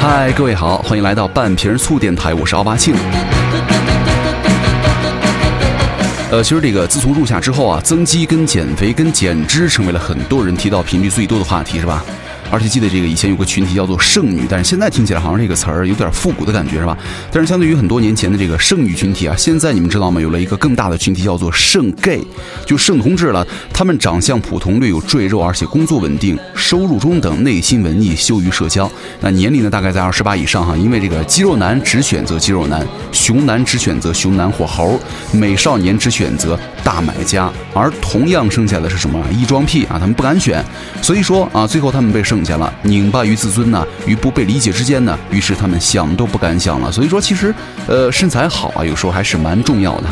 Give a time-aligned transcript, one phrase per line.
[0.00, 2.94] 嗨，各位好，欢迎来到半瓶醋电台，我是奥巴庆。
[6.30, 12.02] 呃，其实这个自从入夏之后啊，增肌跟减肥跟减脂成为了很多人提到频率最多的话题，是吧？
[12.52, 16.94] 而且记得这个以前有个群体叫做剩女，但是现在听起来好像这个词儿有点复古的感觉，是吧？
[17.30, 20.20] 但是相对于很多年前的这个剩女群体啊，现在你们知道吗？
[20.20, 22.20] 有了一个更大的群体叫做剩 gay，
[22.66, 23.46] 就剩同志了。
[23.72, 28.90] 他们长相普通，略有赘肉，而且工作稳定，收入中等，内心文艺，羞于社交。
[29.22, 30.76] 那年龄呢，大概在二十八以上哈。
[30.76, 35.00] 因为这个肌肉男只选择肌肉男，熊男只选择熊男或猴，
[35.32, 37.50] 美少年只选择大买家。
[37.72, 39.18] 而同样剩下的是什么？
[39.32, 40.62] 异装癖啊，他们不敢选。
[41.00, 42.41] 所以说啊，最后他们被剩。
[42.44, 46.90] 下了，拧巴于自尊呢，与不被理解之间呢，于是他们想都不敢想了。
[46.90, 47.54] 所以说，其实，
[47.86, 50.08] 呃，身材好啊，有时候还是蛮重要的。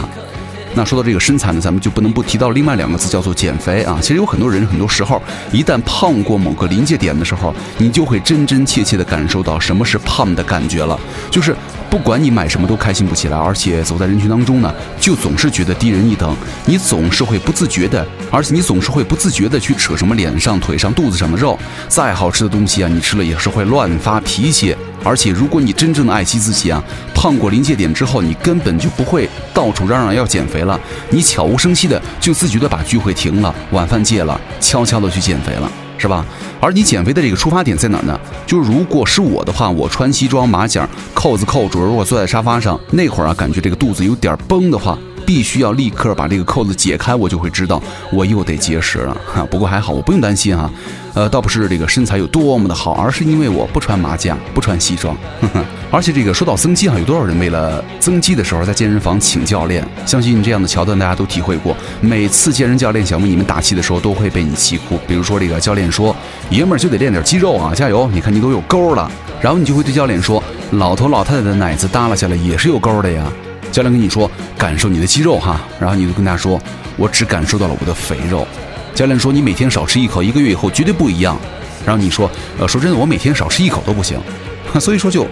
[0.73, 3.99] 那说到这个身材呢，咱们就不能不提到另外两个字，叫做减肥啊。
[4.01, 5.21] 其实有很多人，很多时候
[5.53, 10.99] 一旦胖过某个临界点的时候，你就会真真切切的感受到什么是胖的感觉了，
[11.31, 11.55] 就是。
[11.91, 16.37] 不管你买什么都开心不起来，而且走在人群当中呢，就总是觉得低人一等。
[16.65, 21.59] 你总是会不自觉的，而且你总是会不自觉的去扯什么脸上、腿上、肚子上的肉。
[21.89, 24.75] 再好吃的东西啊，你吃了也是会乱发脾气。
[25.03, 26.81] 而且如果你真正的爱惜自己啊，
[27.13, 35.69] 胖过临界点之后，你根本就不会到处嚷嚷要减肥了，你悄无声息的就自觉的把聚会停了，晚饭戒了，悄悄的去减肥了。
[35.99, 36.25] 是吧？
[36.61, 38.19] 而你减肥的这个出发点在哪呢？
[38.47, 44.99] 就是如果是我的话，我穿西装马甲，扣子扣住，如果坐在沙发上，那会儿啊，感觉这个肚子有点绷的话。
[45.27, 47.83] 必须要立刻把这个扣子解开，我就会知道
[48.13, 49.45] 我又得节食了哈。
[49.51, 50.71] 不过还好，我不用担心哈。
[51.13, 55.15] 呃，倒不是这个身材有多么的好，而是因为我不穿马甲，不穿西装。
[55.41, 59.85] 呵 呵而且这个说到增肌哈，有多少人为了增肌的时候在健身房请教练？
[60.07, 61.77] 相信这样的桥段大家都体会过。
[62.01, 64.99] 每次健身教练想为你们打气的时候，都会被你气哭。
[65.09, 66.15] 比如说这个教练说
[66.49, 68.09] ：“爷们儿就得练点肌肉啊，加油！
[68.13, 69.11] 你看你都有沟了。”
[69.43, 70.41] 然后你就会对教练说
[70.73, 73.25] ：“老头老太太的奶子耷拉下来也是有沟的呀。”
[73.71, 76.61] 教练跟你说感受你的肌肉哈，然后你就跟他说
[76.97, 78.47] 我只感受到了我的肥肉。
[78.95, 81.39] 教练说你每天少吃一口，一个月以后绝对不一样。
[81.87, 84.21] 然后你说呃说真的我每天少吃一口都不行，
[84.81, 85.27] 所以说就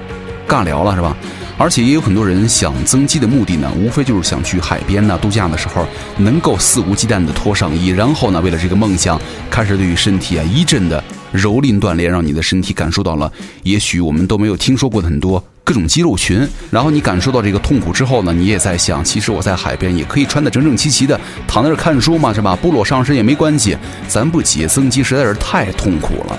[0.49, 1.15] 尬聊了是吧？
[1.59, 5.85] 而且也有很多人想增肌的目的呢，无非就是想去海边呢度假的时候
[6.17, 9.21] 能够肆无忌惮的脱上衣，然后呢为了这个梦想
[9.51, 11.03] 开始对于身体啊一阵的
[11.35, 13.31] 蹂躏锻炼，让你的身体感受到了
[13.65, 15.43] 也许我们都没有听说过的很多。
[15.69, 22.57] 各种肌肉群，然后你感受到这个痛苦之后呢，你也在想，其实我在海边也可以穿得整整齐齐的，躺在这看书嘛，是吧？
[22.57, 26.39] 不裸上身也没关系，咱不急，增肌实在是太痛苦了。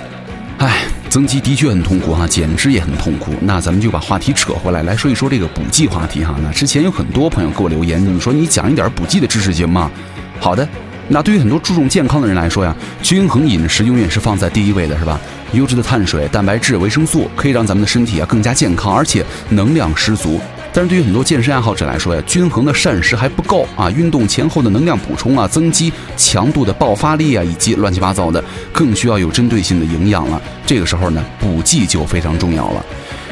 [0.58, 3.32] 唉，增肌的确很痛苦哈，减脂也很痛苦。
[3.40, 6.36] 那咱们就把话题扯回来，来说一说这个补剂话题哈。
[6.42, 9.92] 那之前有很多朋友给我留言，你说你讲一点补剂的知识行吗？
[10.40, 10.68] 好的。
[11.12, 15.20] 那对于很多注重健康的人来说呀，均衡饮食永远是放在第一位的，是吧？
[15.54, 20.40] 优质的碳水、蛋白质、维生素可以让咱们的身体啊更加健康，而且能量十足。
[20.72, 30.40] 但是对于很多健身爱好者来说呀，均衡的膳食还不够啊，运动前后的能量补充啊，增肌强度的爆发力啊，以及乱七八糟的，更需要有针对性的营养了。
[30.68, 32.86] 这个时候呢，补剂就非常重要了。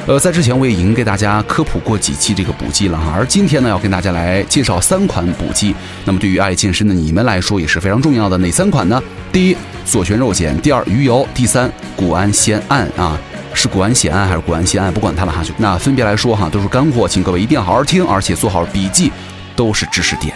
[0.07, 5.75] 呃，在之前我也已经给大家科普过几期这个补剂了哈，而今天呢要跟大家来介绍三款补剂。
[6.05, 9.03] 那么对于爱健身的你们来说也是非常重要的，哪三款呢？
[9.33, 13.19] 第一，左旋肉碱；第二，鱼油；第三，谷氨酰胺啊，
[13.53, 14.93] 是谷氨酰胺还是谷氨酰胺？
[14.93, 19.11] 不管它了哈，就那分别来说哈，都是干货，请各位一定要好好听，而且做好笔记，
[19.57, 20.33] 都是知识点。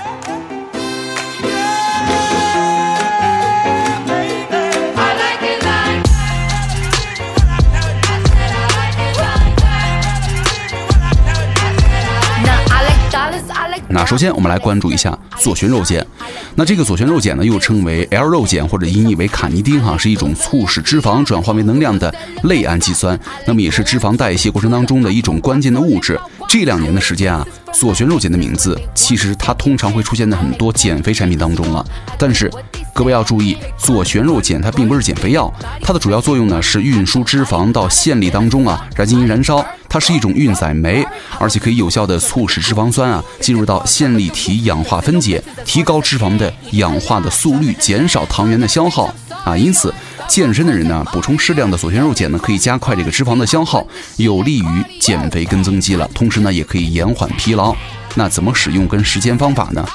[14.12, 16.06] 首先我们来关注一下左旋肉碱，
[16.54, 22.14] 那这个左旋肉碱呢又称为 L 肉碱或者音译为卡尼丁哈，是一种促使脂肪转化为能量的
[22.44, 23.18] 类氨基酸，
[23.48, 26.20] 那么也是脂肪代谢过程当中的一种关键的物质。
[26.46, 31.86] 这两年的时间啊，左旋肉碱的名字其实它通常会出现在很多减肥产品当中了，
[32.18, 32.52] 但是。
[32.94, 35.52] 各位要注意，左旋肉碱它并不是减肥药，
[35.82, 39.66] 它的主要作用呢是运输脂肪到线粒当中啊，来进行燃烧。
[39.88, 41.06] 它是一种运载酶，
[41.40, 49.14] 而且可以有效的促使脂肪酸啊进入到线粒体氧化分解，提高脂肪的氧化的速率，减少糖原的消耗
[49.46, 49.58] 啊。
[49.58, 49.94] 因此，
[50.28, 53.86] 健身的人呢，补充适量的左旋肉碱呢，可以加快这个脂肪的消耗，
[54.18, 56.10] 有利于减肥跟增肌了。
[56.14, 57.76] 同时呢，也可以延缓疲劳。
[58.16, 59.86] 那怎么使用跟时间方法呢？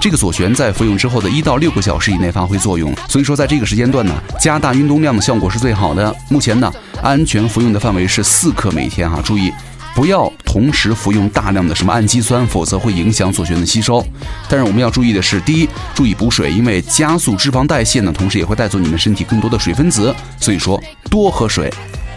[0.00, 6.14] 这个左旋在服用之后的一到六个小时以内发挥作用，所以说在这个时间段呢，加大运动量的效果是最好的。
[6.28, 6.72] 目前呢，
[7.02, 9.52] 安全服用的范围是四克每天哈，注意
[9.98, 14.00] 不要同时服用大量的什么氨基酸，否则会影响左旋的吸收。
[14.48, 20.80] 但是我们要注意的是，第一，注意补水，因为加速脂肪代谢呢，同时也会带走你们身体更多的水分子，所以说
[21.10, 21.68] 多喝水。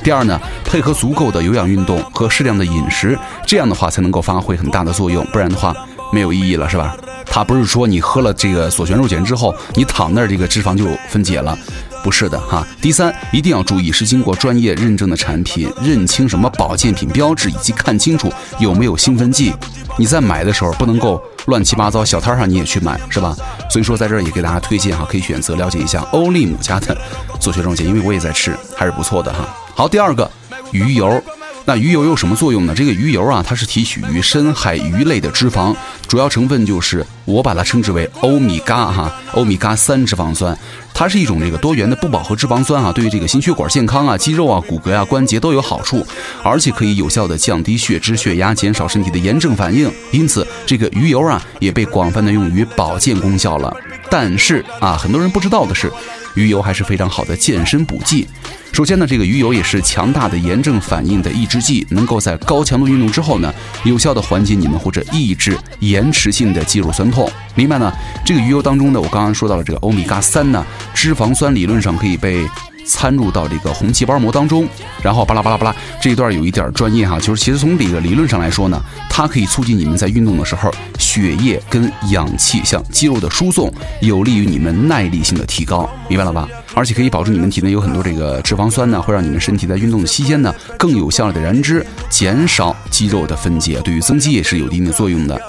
[0.04, 3.18] 第二呢，配合足够的有氧运动和适量的饮食，
[3.48, 5.75] 这样的话才能够发挥很大的作用，不然的话
[6.13, 6.95] 没有意义了，是吧？
[7.25, 11.57] 它不是说你喝了这个左旋肉碱之后，你躺那儿这个脂肪就分解了。
[12.03, 12.65] 不是的哈。
[12.81, 19.53] 第三，一定要注意是经过专业认证的产品，认清什么保健品标志，以及看清楚有没有兴奋剂。
[19.98, 23.36] 你在买的时候不能够乱七八糟，小摊上你也去买，是吧？
[23.69, 26.98] 所以说在这儿也给大家推荐哈，可以选择了解一下欧利姆家的
[27.39, 29.47] 左旋肉碱，因为我也在吃，还是不错的哈。
[29.75, 30.30] 好，第二个
[30.71, 31.21] 鱼油。
[31.65, 32.73] 那鱼油有什么作用呢？
[32.75, 35.75] 这个鱼油啊，它是提取于深海鱼类的脂肪，
[36.07, 40.57] 主要成分就是我把它称之为欧米伽哈，欧米伽三脂肪酸，
[40.93, 46.05] 它是一种这个多元的不饱和脂肪酸啊，对于这个心血管健康啊、肌肉啊、骨骼啊、关节都有好处，
[46.43, 49.91] 而且可以有效的降低血脂、血压，减少身体的炎症反应。
[50.11, 53.71] 因此，这个鱼油啊也被广泛的用于保健功效了。
[54.09, 55.89] 但是啊，很多人不知道的是，
[56.36, 58.28] 鱼油还是非常好的健身补剂。
[58.72, 67.30] 首先呢，这个鱼油也是强大的炎症反应的抑制剂，能够在高强度运动之后呢，有效的缓解你们或者抑制延迟性的肌肉酸痛。
[67.56, 67.92] 另外呢，
[68.25, 72.48] 这个鱼油当中呢，我刚刚说到了这个欧米伽三呢，脂肪酸理论上可以被。
[72.86, 74.68] 参入到这个红细胞膜当中，
[75.01, 86.48] 然后巴拉巴拉巴拉，这一段有一点专业哈，就是其实从这个理论上来说呢，它可以促进你们在运动的时候血液跟氧气向肌肉的输送，有利于你们耐力性的提高，明白了吧？
[86.74, 95.39] 而且可以保证你们体内有很多这个脂肪酸呢，会让你们身体在运动的期间呢更有效的燃脂，减少肌肉的分解，对于增肌也是有一定的作用的。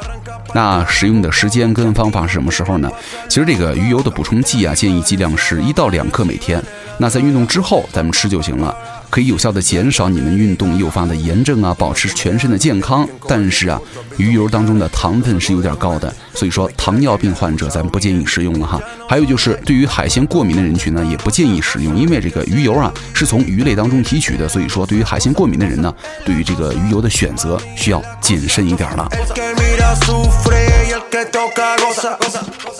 [0.54, 2.90] 那使用的时间跟方法是什么时候呢？
[3.28, 6.62] 其实这个鱼油的补充剂啊，建议剂量是一到两克每天。
[6.98, 8.76] 那在运动之后咱们吃就行了，
[9.12, 13.06] 可以有效的减少你们运动诱发的炎症啊，保持全身的健康。
[13.28, 13.78] 但是啊，
[14.16, 18.80] 鱼油当中的糖分是有点高的，所以说糖尿病患者咱不建议食用了哈。
[19.06, 25.94] 还有就是对于海鲜过敏的人群呢，也不建议食用，因为这个鱼油啊是从鱼类当中提取的，所以说对于海鲜过敏的人呢，
[26.24, 29.06] 对于这个鱼油的选择需要谨慎一点了。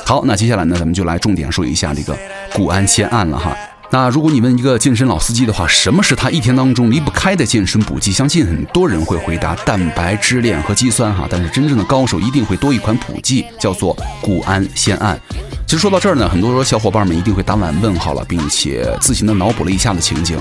[0.06, 2.16] 好，那接下来呢，咱们就来重点说一下这个
[2.54, 3.54] 谷氨酰胺了哈。
[3.94, 8.10] 那如果你问一个健身老司机的话，什么是他一天当中离不开的健身补剂？
[8.10, 11.26] 相信很多人会回答蛋白质链和肌酸哈。
[11.28, 15.20] 但是真正的高手一定会多一款补剂，叫做谷氨酰胺。
[15.66, 20.40] 其实说到这儿呢，很多小伙伴们一定会打满问号了，并且自行的脑补了一下的情景。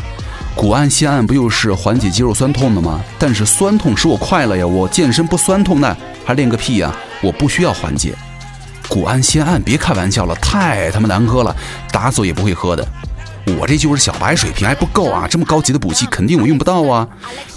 [0.56, 3.02] 谷氨酰胺不又是缓解肌肉酸痛的吗？
[3.20, 5.94] 但是酸痛使我快乐呀，我健身不酸痛那
[6.24, 6.96] 还练个屁呀！
[7.22, 8.16] 我不需要缓解。
[8.88, 11.54] 谷氨酰胺，别开玩笑了，太他妈难喝了，
[11.92, 12.88] 打死也不会喝的。
[13.60, 17.08] 我这就是小白水平还不够啊，这么高级的补剂肯定我用不到啊。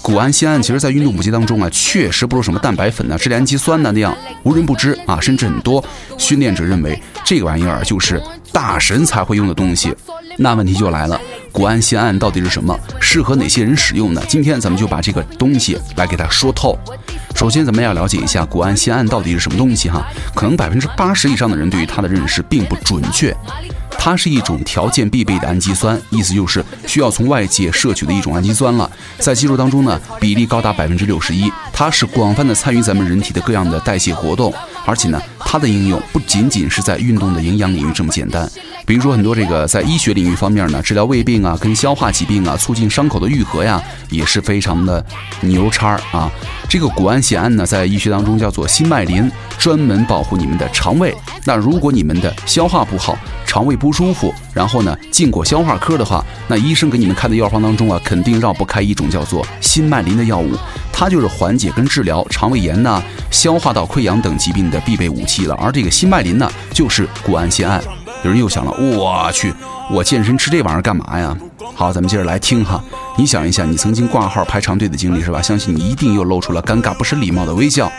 [0.02, 5.84] 谷氨酰胺其实在运动补剂当中啊，确实不如什么蛋白粉呐、质氨基酸呐那样无人不知啊，甚至很多
[6.18, 8.22] 训练者认为这个玩意儿就是
[8.52, 9.94] 大神才会用的东西。
[10.36, 11.20] 那问题就来了。
[11.52, 12.76] 谷氨酰胺到底是什么？
[13.00, 14.22] 适合哪些人使用呢？
[14.28, 16.76] 今天咱们就把这个东西来给它说透。
[17.36, 20.04] 首先，咱们要了解一下谷氨酰胺到底是什么东西哈。
[20.34, 23.34] 可能百分之八十以上的人对于它的认识并不准确。
[24.04, 28.90] 它是一种条件必备的氨基酸，意思就是需要从外界摄取的一种氨基酸了。
[29.18, 31.50] 在肌肉当中呢，比例高达百分之六十一。
[31.72, 34.52] 它是广泛的参与咱们人体的各样的代谢活动，
[34.84, 38.46] 而且呢，它的应用不仅仅是在运动的营养领域这么简单。
[38.86, 45.04] 比如说很多这个在医学领域方面呢，治疗胃病啊，跟消化疾病啊，促进伤口的愈合呀，也是非常的
[45.40, 46.30] 牛叉啊。
[46.68, 51.14] 这个谷氨酰胺呢，在医学当中叫做辛麦林，专门保护你们的肠胃。
[51.44, 60.52] 那如果你们的消化不好，肠胃不舒服，然后呢进过消化科的话，那医生给你们开的药方当中啊，肯定绕不开一种叫做辛麦林的药物，
[60.92, 65.54] 它就是缓解跟治疗肠胃炎呐、消化道溃疡等疾病的必备武器了。
[65.54, 67.82] 而这个辛麦林呢，就是谷氨酰胺。
[68.24, 69.52] 有人又想了，我去，
[69.90, 71.36] 我健身吃这玩意儿干嘛呀？
[71.74, 72.82] 好，咱们接着来听哈。
[73.18, 75.42] 你想一下，你曾经挂号排长队的经历是吧？
[75.42, 77.92] 相信你一定又露出了尴尬不失礼貌的微笑。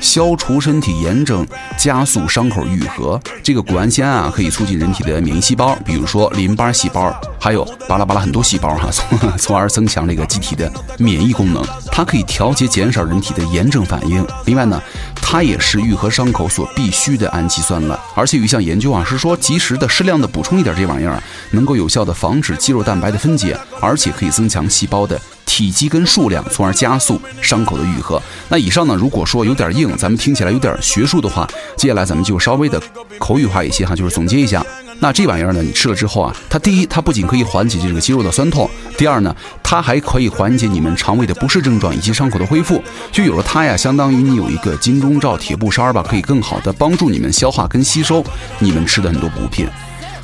[0.00, 3.20] 消除身体炎症，加速伤口愈合。
[3.42, 11.64] 这个谷氨酰胺啊，可以促进人体的免疫细胞，比如说淋巴细胞，还有巴拉巴拉很多细胞哈， 从从而增强这个机体的免疫功能。
[11.90, 14.24] 它可以调节、减少人体的炎症反应。
[14.44, 14.80] 另外呢，
[15.16, 17.98] 它也是愈合伤口所必须的氨基酸了。
[18.14, 25.20] 而且有一项研究啊，是说及时的、适量的补充一点这玩意儿，能够有效的防止肌肉蛋白的分解，而且可以增强细胞的。
[25.48, 28.22] 体积跟数量，从而加速伤口的愈合。
[28.50, 32.80] 那以上呢，如果说有点硬，咱们听起来有点学术的话，接下来咱们就稍微的
[33.18, 34.64] 口语化一些哈，就是总结一下，
[35.00, 42.82] 那这玩意儿呢，你吃了之后啊，它第一，它不仅可以缓解这个肌肉的酸痛，第二呢，它还可以缓解你们肠胃的不适症状以及伤口的恢复。
[43.10, 48.22] 就有了它呀，相当于你有一个金钟罩铁布衫吧，可以更好的帮助你们消化跟吸收
[48.58, 49.66] 你们吃的很多补品。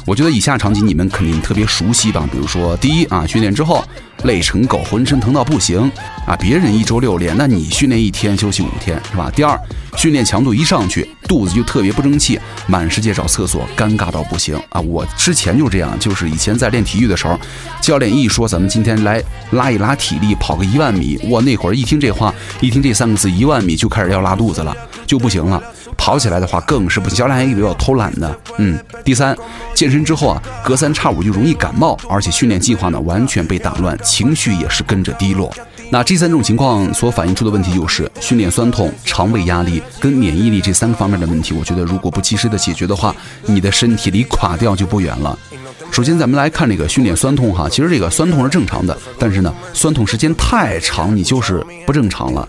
[0.07, 3.83] 我觉得以下场景你们肯定特别熟悉吧，比如说第一啊，训练之后
[4.25, 5.91] 累成狗，浑身疼到不行
[6.27, 9.31] 啊，别人一周六练，那你训练一天休息五天是吧？
[9.35, 9.59] 第二，
[9.97, 14.81] 训练强度一上去，肚子就特别不争气，满世界找厕所，尴尬到不行啊！
[14.81, 17.39] 我之前就这样，就是以前在练体育的时候，
[17.81, 25.63] 教练一说咱们今天来拉一拉体力，跑个一万米，我那会儿一听这话，一听这三个字一万米就开始要拉肚子了，就不行了。
[25.97, 28.35] 跑起来的话更是不行，教练还以为我偷懒呢。
[28.59, 29.37] 嗯，第三，
[29.75, 35.55] 健身之后啊，隔三差五就容易感冒，而且训练计划呢完全被打乱，情绪也是跟着低落。
[35.91, 41.55] 那这三种情况所反映出的问题就是训练酸痛、肠胃压力跟免疫力这三个方面的问题。
[41.55, 45.39] 我觉得如果不及时的解决的话，你的身体离垮掉就不远了。
[45.95, 52.49] 首先，咱们来看这个训练酸痛哈，其实这个酸痛是正常的，但是呢，酸痛时间太长，你就是不正常了。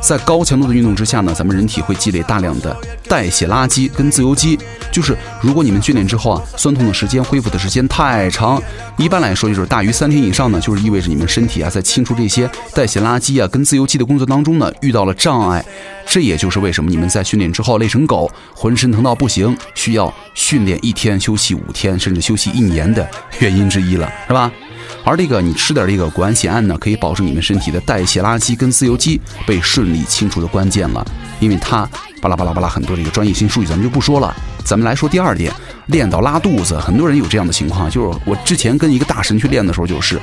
[0.00, 2.74] 在高强度的运动之下呢，咱们人体会积累大量的
[3.06, 4.58] 代谢垃圾跟自由基。
[4.90, 8.62] 就是如果你们训练之后啊，酸痛的时间恢复的时间太长，
[8.96, 15.62] 一般来说就是大于三天以上呢，就是意味着你们身体啊在清除这些代谢垃圾啊跟自由基的工作当中呢遇到了障碍。
[16.08, 24.50] 这也就是为什么你们在训练之后累成狗，浑身疼到不行，需要训练一天休息五天，甚至休息一年的原因之一了，是吧？
[25.04, 31.06] 而这个你吃点这个谷氨酰胺呢，可以保证你们身体的代谢垃圾跟自由基被顺利清除的关键了。
[31.38, 31.88] 因为它
[32.20, 34.34] 巴拉巴拉巴拉很多这个专业性术语咱们就不说了。
[34.64, 35.52] 咱们来说第二点，
[35.86, 40.20] 练到拉肚子，很多人有这样的情况，就是我之前跟一个大神去练的时候，就是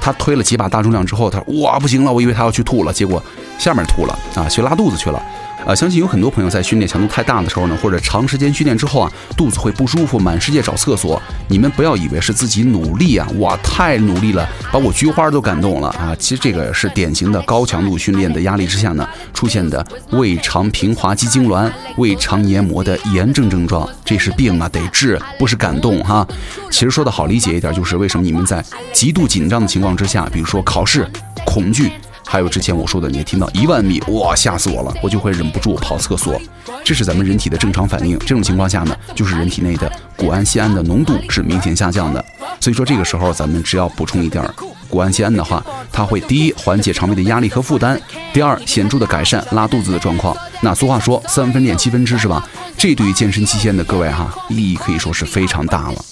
[0.00, 3.22] 他推了几把大重量之后，他说哇不行了，我以为他要去吐了，结果
[3.58, 5.22] 下面吐了啊，去拉肚子去了。
[5.64, 11.20] 呃，相信有很多朋友在训练强度太大的时候呢，或者长时间训练之后啊，肚子会不舒服，满世界找厕所。
[11.48, 16.16] 你们不要以为是自己努力啊，哇，太努力了，把我菊花都感动了啊！
[16.18, 26.26] 其实这个是典型的高强度训练的压力之下呢出现的胃肠平滑肌痉挛、胃肠黏膜的炎症症状，这是病啊，得治，不是感动哈。
[26.70, 31.08] 其实说的好理解一点，就是为什么你们在极度紧张的情况之下，比如说考试，
[31.44, 31.92] 恐惧。
[32.32, 36.40] 还有之前我说的，你也听到一万米，哇，吓死我了，我就会忍不住跑厕所，
[36.82, 38.18] 这是咱们人体的正常反应。
[38.20, 42.24] 这种情况下呢，就是人体内的谷氨酰胺的浓度是明显下降的。
[42.58, 44.42] 所以说这个时候咱们只要补充一点
[44.88, 45.62] 谷氨酰胺的话，
[45.92, 48.00] 它会第一缓解肠胃的压力和负担，
[48.32, 50.34] 第二显著的改善拉肚子的状况。
[50.62, 52.48] 那俗话说三分练七分吃是吧？
[52.78, 56.02] 这对于健身期间的各位哈，意义可以说是非常大了。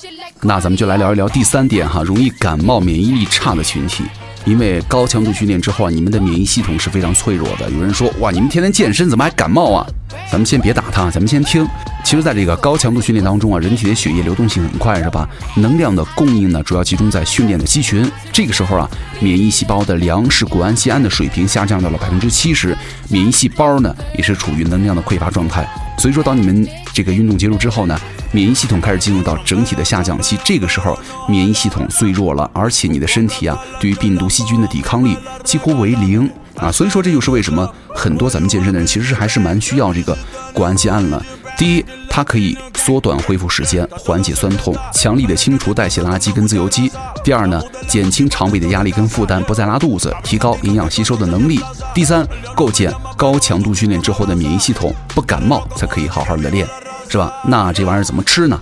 [0.43, 4.05] 那咱们就来聊一聊第三点哈，容易感冒、免疫力差的群体。
[4.45, 7.71] 因为高强度训练之后啊，你们的免疫系统是非常脆弱的。
[7.71, 9.87] 有人说，哇，你们天天健身怎么还感冒啊？
[10.31, 11.67] 咱们先别打他，咱们先听。
[12.03, 15.29] 其实，在这个高强度训练当中啊，人体的血液流动性很快，是吧？
[15.57, 18.11] 能量的供应呢，主要集中在训练的肌群。
[18.33, 22.77] 这个时候啊，免疫细胞的粮食谷氨酰胺的水平下降到了百分之七十，
[23.09, 25.69] 免疫细胞呢也是处于能量的匮乏状态。
[25.99, 27.99] 所以说，当你们这个运动结束之后呢，
[28.33, 30.39] 免疫系统开始进入到整体的下降期。
[30.45, 36.71] 这个时候，免疫系统最弱了，而且你的身体啊，对于病毒细菌的抵抗力几乎为零啊。
[36.71, 40.17] 所以说，这就是为什么很多咱们健身的人其实还是蛮需要这个
[40.53, 41.25] 谷氨酰胺了。
[41.59, 46.91] 第一，它可以缩短恢复时间，缓解酸痛，强力的清除代谢垃圾跟自由基。
[47.23, 51.61] 第二呢，减轻肠胃的压力跟负担，不再拉肚子，提高营养吸收的能力。
[51.93, 56.67] 第三，构建高强度训练之后的免疫系统，不感冒才可以好好的练，
[57.11, 57.33] 是吧？
[57.49, 58.59] 那这玩意儿怎么吃呢？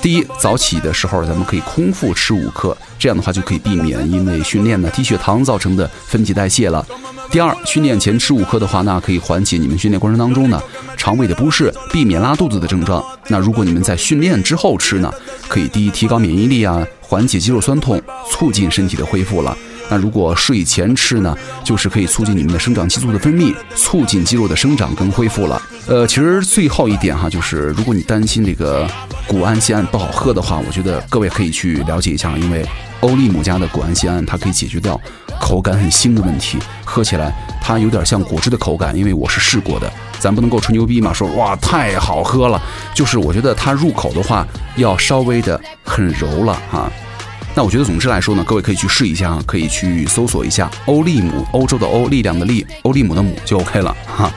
[0.00, 6.84] 第一，早起的时候咱们可以空腹吃五克，这样的话就可以避免因为训练呢低血糖造成的分解代谢了。
[7.30, 10.60] 第二，训练前吃五克的话，那可以缓解你们训练过程当中呢
[10.96, 13.04] 肠胃的不适，避免拉肚子的症状。
[13.28, 15.12] 那如果你们在训练之后吃呢，
[15.46, 19.56] 可以第一提高免疫力啊，缓解肌肉酸痛，促进身体的恢复了。
[19.90, 25.60] 那如果睡前吃呢，就是可以促进你们的生长激素的分泌，促进肌肉的生长跟恢复了。
[25.86, 28.88] 呃，其实最后一点哈，就是如果你担心这个
[29.26, 32.64] 谷氨酰胺不好喝的话，我觉得各位可以去了解一下，因为
[33.00, 34.98] 欧利姆家的谷氨酰胺它可以解决掉
[35.40, 39.92] 口感很腥的问题，喝起来它有点像果汁的口感，因为我是试过的。
[40.20, 42.62] 咱不能够吹牛逼嘛，说哇太好喝了，
[42.94, 44.46] 就是我觉得它入口的话
[44.76, 46.90] 要稍微的很柔了哈。
[47.54, 54.32] 那我觉得总之来说呢，各位可以去试一下啊，可以去搜索一下欧利姆，欧洲的欧，力量的力，欧利姆的姆就 OK 了哈。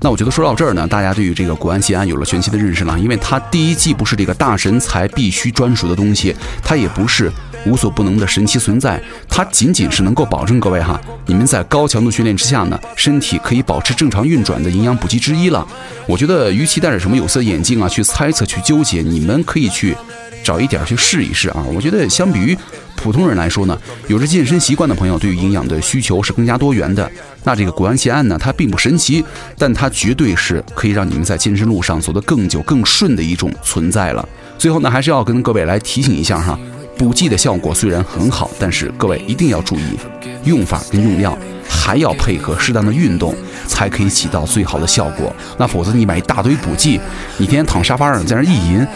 [0.00, 7.30] 那我觉得说到这儿呢，大家对于这个谷氨酰胺有了全新的认识了，因为它第一既不是这个大神才必须专属的东西，它也不是
[7.66, 15.66] 无所不能的神奇存在，它仅仅是能够保证各位哈，你们在高强度训练之下呢，身体可以保持正常运转的营养补给之一了。
[16.06, 19.96] 我觉得，与其戴着什么有色眼镜啊去猜测、去纠结，你们可以去
[20.42, 21.64] 找一点去试一试啊。
[21.74, 22.56] 我觉得相比于
[22.96, 27.10] 普通人来说呢，有着健身习惯的朋友对于营养的需求是更加多元的。
[27.44, 29.24] 那这个谷氨酰胺呢，它并不神奇，
[29.58, 34.28] 但它绝对是可以让你们在健身路上走得更久、更顺的一种存在了。
[34.56, 36.56] 最后呢，还是要跟各位来提醒一下哈，
[36.96, 39.98] 补剂的效果虽然很好，但是各位一定要注意
[40.44, 41.36] 用法跟用量，
[41.68, 43.34] 还要配合适当的运动，
[43.66, 45.34] 才可以起到最好的效果。
[45.58, 47.00] 那否则你买一大堆补剂，
[47.38, 48.86] 你天天躺沙发上在那意淫，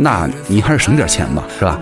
[0.00, 1.76] 那你还是省点钱吧，是吧？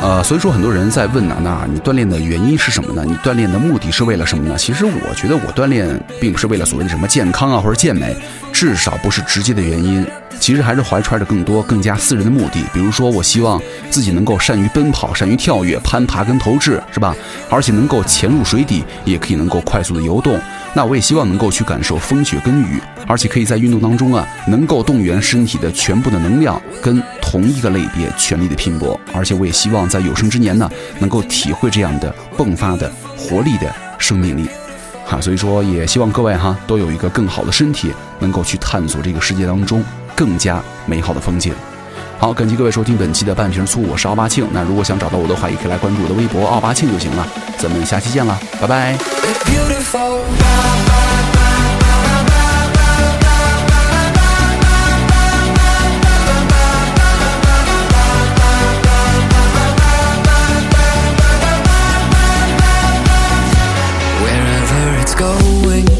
[0.00, 3.04] 呃，所以说很多人在问呢，那你锻炼的原因是什么呢？
[3.04, 4.56] 你锻炼的目的是为了什么呢？
[4.56, 8.16] 其实我觉得我锻炼并不是为了所谓的什么健康啊或者健美，
[8.50, 10.06] 至少不是直接的原因。
[10.40, 17.14] 其实还是怀揣着更多、更加私人的目的，比如说我希望自己能够善于奔跑、善于跳跃、攀爬跟投掷，是吧？
[17.50, 20.40] 而且能够潜入水底，也可以能够快速的游动。
[20.74, 28.98] 那我也希望能够去感受风雪跟雨，而且可以在运动当中啊，能够动员身体的全部的能量，跟同一个类别全力的拼搏。
[29.12, 34.48] 而且我也希望在有生之年呢，能够体会这样的迸发的活力的生命力。
[35.04, 37.90] 哈，所以说也希望各位哈都有一个更好的身体，
[38.20, 39.82] 能够去探索这个世界当中
[40.18, 41.54] 更加美好的风景。
[42.18, 44.44] 好，感谢各位收听本期的半瓶醋，我是奥巴庆。
[44.50, 47.24] 那如果想找到我的话，也可以来关注我的微博奥巴庆就行了。
[47.56, 48.98] 咱们下期见了，拜拜。
[65.68, 65.97] live